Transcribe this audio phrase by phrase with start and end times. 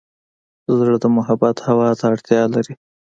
[0.77, 2.73] زړه د محبت هوا ته اړتیا لري.